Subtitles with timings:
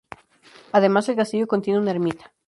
[0.71, 2.33] Además, el castillo contiene una ermita.